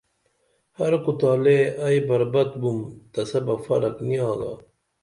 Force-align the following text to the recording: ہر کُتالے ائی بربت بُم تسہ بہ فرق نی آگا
ہر 0.77 0.93
کُتالے 1.03 1.57
ائی 1.85 1.99
بربت 2.07 2.49
بُم 2.61 2.77
تسہ 3.11 3.39
بہ 3.45 3.55
فرق 3.65 3.95
نی 4.07 4.17
آگا 4.29 4.53